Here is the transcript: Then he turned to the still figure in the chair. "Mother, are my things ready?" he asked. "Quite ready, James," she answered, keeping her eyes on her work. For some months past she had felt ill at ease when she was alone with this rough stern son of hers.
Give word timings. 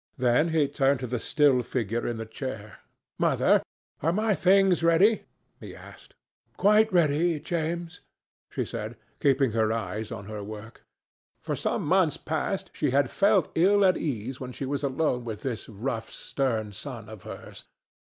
Then 0.17 0.49
he 0.49 0.67
turned 0.67 0.99
to 1.01 1.05
the 1.05 1.19
still 1.19 1.61
figure 1.61 2.07
in 2.07 2.17
the 2.17 2.25
chair. 2.25 2.79
"Mother, 3.19 3.61
are 4.01 4.11
my 4.11 4.33
things 4.33 4.81
ready?" 4.81 5.25
he 5.59 5.75
asked. 5.75 6.15
"Quite 6.57 6.91
ready, 6.91 7.39
James," 7.39 7.99
she 8.49 8.61
answered, 8.61 8.95
keeping 9.19 9.51
her 9.51 9.71
eyes 9.71 10.11
on 10.11 10.25
her 10.25 10.43
work. 10.43 10.81
For 11.43 11.55
some 11.55 11.85
months 11.85 12.17
past 12.17 12.71
she 12.73 12.89
had 12.89 13.11
felt 13.11 13.51
ill 13.53 13.85
at 13.85 13.95
ease 13.95 14.39
when 14.39 14.53
she 14.53 14.65
was 14.65 14.81
alone 14.83 15.23
with 15.23 15.43
this 15.43 15.69
rough 15.69 16.09
stern 16.09 16.71
son 16.73 17.07
of 17.07 17.21
hers. 17.21 17.65